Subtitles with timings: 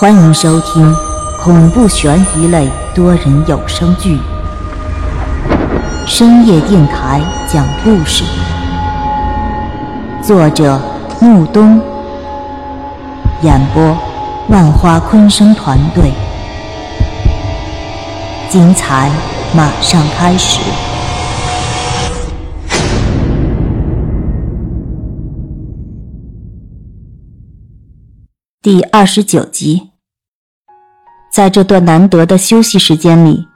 [0.00, 0.96] 欢迎收听
[1.42, 4.16] 恐怖悬疑类多人有声剧
[6.06, 8.24] 《深夜电台讲故事》，
[10.26, 10.80] 作者
[11.20, 11.78] 木冬，
[13.42, 13.94] 演播
[14.48, 16.10] 万花昆声团队，
[18.48, 19.10] 精彩
[19.54, 20.62] 马上开始。
[28.62, 29.89] 第二十九集，
[31.30, 33.46] 在这段难得的休息时间里，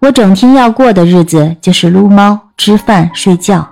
[0.00, 3.68] 我整天要过的日子就是撸猫、吃饭、睡觉。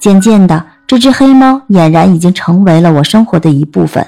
[0.00, 4.06] 渐渐的，这只黑猫俨然已经成为了我生活的一部分，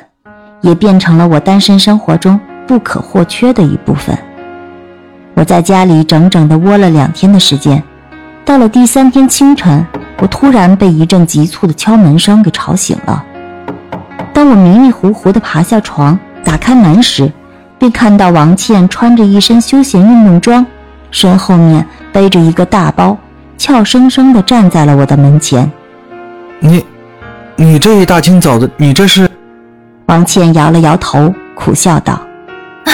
[0.62, 4.16] 也变成了我单身生活中不可或缺的一部分。
[5.34, 7.82] 我在家里整整的窝了两天的时间，
[8.45, 9.87] 到了第三天清晨，
[10.18, 13.23] 我突然被一阵急促的敲门声给吵醒了。
[14.32, 17.30] 当我迷迷糊糊地爬下床，打开门时，
[17.78, 20.66] 便看到王倩穿着一身休闲运动装，
[21.10, 23.16] 身后面背着一个大包，
[23.57, 25.70] 俏生生地站在了我的门前。
[26.59, 26.85] 你，
[27.57, 29.30] 你这一大清早的，你这是？
[30.07, 32.20] 王倩摇了摇头，苦笑道
[32.87, 32.93] ：“啊，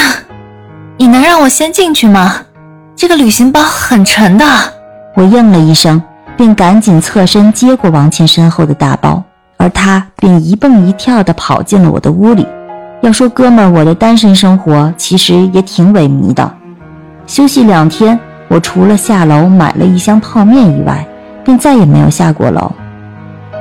[0.97, 2.43] 你能让我先进去吗？
[2.97, 4.45] 这个旅行包很沉的。”
[5.17, 6.03] 我应了一声，
[6.37, 9.23] 便赶紧侧身接过王倩身后的大包。
[9.57, 12.45] 而她便一蹦一跳地跑进了我的屋里。
[13.05, 16.51] 要说哥们儿，我的单身生活其实也挺萎靡的。
[17.27, 21.07] 休息两天，我除了下楼买了一箱泡面以外，
[21.45, 22.73] 便再也没有下过楼。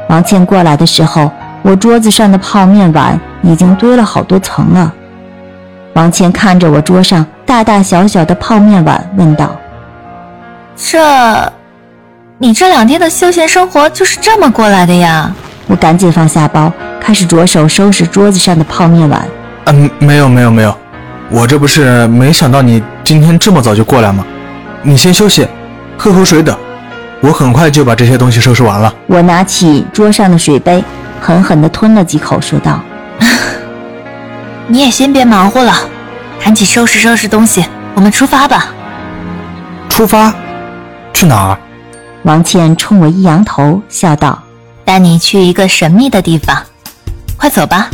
[0.08, 1.30] 王倩过来的时候，
[1.62, 4.94] 我桌子上的泡面碗已经堆了好多层了。
[5.92, 9.52] 王倩看着我桌上大大小小的泡面碗，问道
[10.78, 11.52] ：“这，
[12.38, 15.36] 你这两天的休闲生活就是这么过来的呀？”
[15.68, 16.72] 我赶紧放下包，
[17.04, 19.28] 开始着手收拾桌子上的泡面碗。
[19.66, 20.74] 嗯，没有没有没有，
[21.30, 24.26] 我这不是没想到你今天这么早就过来吗？
[24.82, 25.46] 你先休息，
[25.98, 26.58] 喝口水等，
[27.20, 28.94] 我很快就把这些东西收拾完了。
[29.08, 30.82] 我拿起桌上的水杯，
[31.20, 32.80] 狠狠地吞了几口，说道
[34.68, 35.74] ：“你也先别忙活了，
[36.42, 37.66] 赶紧收拾收拾东西，
[37.96, 38.68] 我们出发吧。”
[39.90, 40.34] 出发？
[41.14, 41.58] 去哪儿？
[42.24, 44.42] 王倩冲我一扬头，笑道。
[44.86, 46.58] 带你去一个神秘的地方，
[47.44, 47.90] 快走吧。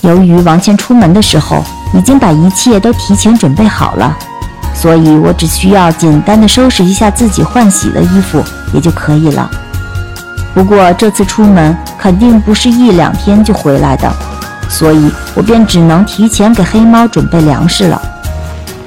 [0.00, 1.62] 由于王倩出门的时候
[1.94, 4.12] 已经把一切都提前准备好了，
[4.74, 8.42] 所以我只需要简单的收拾一下自己换洗的衣服
[8.74, 9.48] 也就可以了。
[10.52, 14.12] 不过这次出门肯定不是一两天就回来的，
[14.68, 18.02] 所以我便只能提前给黑猫准备粮食了。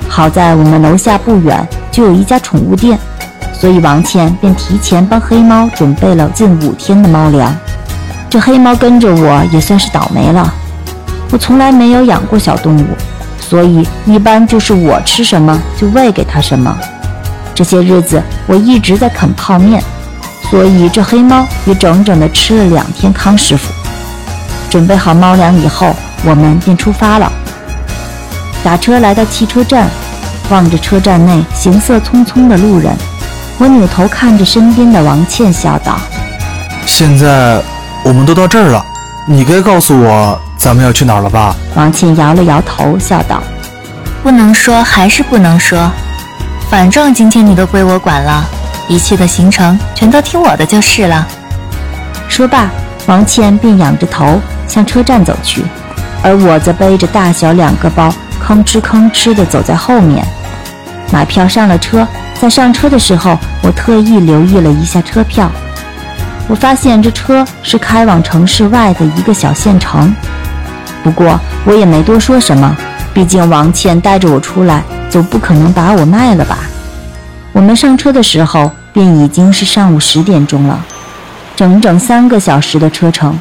[0.10, 3.00] 好在我们楼下不远就有一家宠物店。
[3.54, 7.56] 所以王倩便提前帮黑猫准备了近五天的猫粮。
[8.36, 10.54] 这黑猫跟着我也算是倒霉了。
[11.32, 12.86] 我从来没有养过小动物，
[13.40, 16.78] 所以一般就是我吃什么就喂给它什么。
[17.54, 19.82] 这些日子我一直在啃泡面，
[20.52, 23.72] 所以这黑猫也整整的吃了两天康师傅。
[24.70, 25.96] 准备好猫粮以后，
[26.26, 27.32] 我们便出发了。
[28.66, 29.90] 打车来到汽车站，
[30.50, 32.94] 望着车站内行色匆匆的路人。
[33.60, 35.98] 我扭头看着身边的王倩，笑道
[36.86, 37.64] ：“现在
[38.06, 38.86] 我们都到这儿了，
[39.28, 43.42] 你该告诉我咱们要去哪儿了吧？”王倩摇了摇头，笑道
[44.22, 45.92] ：“不能说，还是不能说。
[46.70, 48.46] 反正今天你都归我管了，
[48.88, 51.28] 一切的行程全都听我的就是了。”
[52.30, 52.70] 说罢，
[53.08, 55.64] 王倩便仰着头向车站走去，
[56.22, 58.14] 而我则背着大小两个包，
[58.48, 60.24] 吭哧吭哧地走在后面。
[61.12, 62.08] 买票上了车。
[62.40, 65.50] 在上车的时候，我特意留意了一下车票，
[66.48, 70.16] 我发现这车是开往城市外的一个小县城。
[71.04, 72.76] 不过我也没多说什么，
[73.14, 76.60] 毕竟王倩带着我出来，总不可能把我卖了吧。
[77.52, 80.80] 我们上车的时候便已经是上午十点钟了，
[81.56, 83.40] 整整三个小时的车程。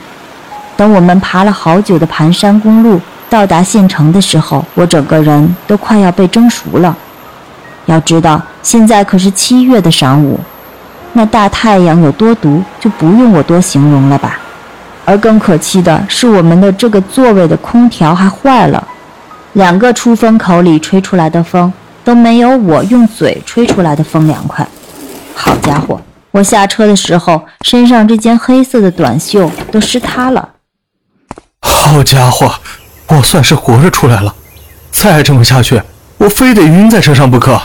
[0.77, 6.97] 等我们爬了好久的盘山公路到达县城的时候，我整个人都快要被蒸熟了。
[7.87, 10.41] 要知道，现在可是七月的晌午，
[11.17, 14.39] 那大太阳有多毒，就不用我多形容了吧。
[15.07, 18.87] 而更可气的是，我们的这个座位的空调还坏了，
[19.53, 21.73] 两个出风口里吹出来的风
[22.03, 24.67] 都没有我用嘴吹出来的风凉快。
[25.35, 26.01] 好家伙，
[26.33, 30.49] 我下车的时候身上这件黑色的短袖都湿塌了。
[31.61, 32.53] 好家伙，
[33.07, 34.35] 我算是活着出来了，
[34.91, 35.81] 再这么下去，
[36.19, 37.61] 我非得晕在车上不可。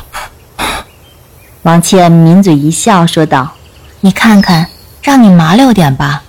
[1.64, 3.52] 王倩抿嘴一笑，说道
[4.00, 4.68] ：“你看看，
[5.04, 6.24] 让你麻溜点吧，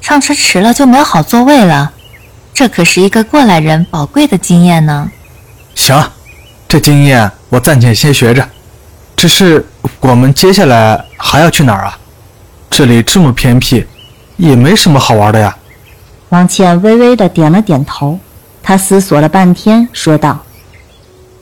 [0.00, 1.92] 上车迟了就没有好座位了。
[2.52, 5.10] 这可是一个过来人宝贵的经验呢。”
[5.76, 6.10] 行，
[6.66, 8.46] 这经验我暂且先学着。
[9.16, 9.64] 只是
[10.00, 11.96] 我们接下来还要去哪儿啊？
[12.68, 13.86] 这里这么偏僻，
[14.36, 15.56] 也没什么好玩的呀。
[16.30, 18.18] 王倩微微的点了点头，
[18.64, 20.40] 她思索了半天，说道：“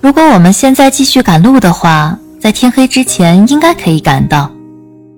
[0.03, 4.51] 如果我们现在继续赶路的话，在天黑之前应该可以赶到。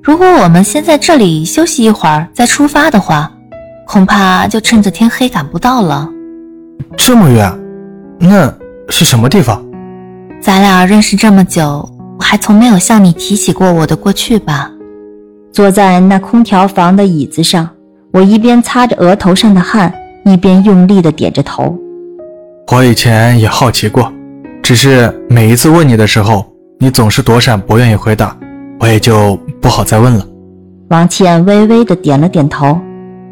[0.03, 3.31] 如果我们先在这里休息一会儿再出发的话，
[3.87, 6.09] 恐怕就趁着天黑赶不到了。
[6.97, 7.57] 这么远，
[8.19, 8.53] 那
[8.89, 9.65] 是什么地方？
[10.41, 11.89] 咱俩认识这么久，
[12.19, 14.69] 我还从没有向你提起过我的过去吧？”
[15.53, 17.69] 坐在那空调房的椅子上。
[18.13, 19.95] 我一边擦着额头上的汗，
[20.25, 21.79] 一边用力的点着头。
[22.73, 24.13] 我以前也好奇过，
[24.63, 26.45] 只是每一次问你的时候，
[26.83, 28.37] 你总是躲闪，不愿意回答，
[28.81, 30.27] 我也就不好再问了。
[30.89, 32.77] 王倩微微的点了点头，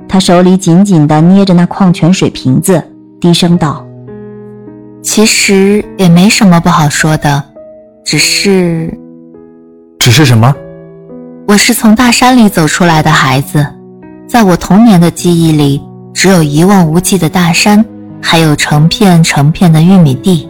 [0.09, 2.81] 她手里紧紧的捏着那矿泉水瓶子，
[3.21, 3.85] 低声道
[5.03, 7.43] ：“其实也没什么不好说的，
[8.05, 8.97] 只是……
[9.99, 10.55] 只是什么？
[11.49, 13.67] 我是从大山里走出来的孩子。”
[14.31, 15.83] 在我童年的记忆里，
[16.15, 17.85] 只有一望无际的大山，
[18.23, 20.49] 还有成片成片的玉米地。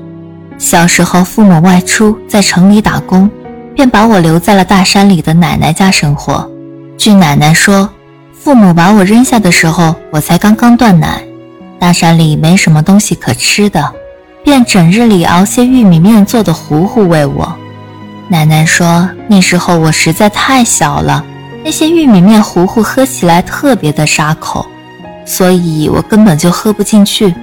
[0.61, 3.29] 小时候，父母外出在城里打工，
[3.75, 6.49] 便把我留在了大山里的奶奶家生活。
[6.99, 7.89] 据奶奶说，
[8.39, 11.25] 父母把我扔下的时候，我才刚刚断奶，
[11.79, 13.91] 大山里没什么东西可吃的，
[14.45, 17.51] 便整日里熬些玉米面做的糊糊喂我。
[18.29, 21.25] 奶奶说，那时候我实在太小了。
[21.65, 24.67] 那些玉米面糊糊喝起来特别的沙口，
[25.25, 27.35] 所以我根本就喝不进去。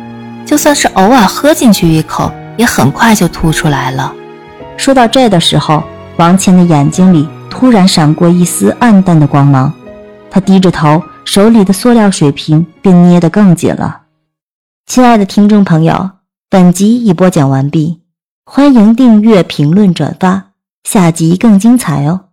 [0.46, 4.14] 就算是偶尔喝进去一口，也很快就吐出来了。
[4.76, 5.84] 说到这的时候，
[6.18, 9.72] 王倩的眼睛里突然闪过一丝暗淡的光芒，
[10.30, 14.02] 她低着头，手里的塑料水瓶便捏得更紧了。
[14.86, 16.12] 亲爱的听众朋友，
[16.50, 18.02] 本集已播讲完毕，
[18.46, 20.52] 欢迎订阅、评论、转发，
[20.84, 22.27] 下集更精彩哦。